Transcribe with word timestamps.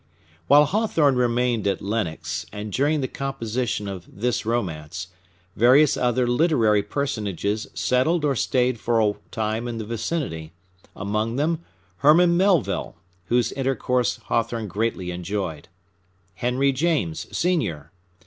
While 0.47 0.65
Hawthorne 0.65 1.13
remained 1.15 1.67
at 1.67 1.79
Lenox, 1.79 2.47
and 2.51 2.73
during 2.73 3.01
the 3.01 3.07
composition 3.07 3.87
of 3.87 4.07
this 4.11 4.47
romance, 4.47 5.09
various 5.55 5.95
other 5.95 6.25
literary 6.25 6.81
personages 6.81 7.67
settled 7.75 8.25
or 8.25 8.35
stayed 8.35 8.79
for 8.79 8.99
a 8.99 9.13
time 9.29 9.67
in 9.67 9.77
the 9.77 9.85
vicinity; 9.85 10.53
among 10.95 11.35
them, 11.35 11.63
Herman 11.97 12.35
Melville, 12.35 12.95
whose 13.25 13.51
intercourse 13.51 14.17
Hawthorne 14.25 14.67
greatly 14.67 15.11
enjoyed, 15.11 15.67
Henry 16.33 16.71
James, 16.71 17.27
Sr. 17.31 17.91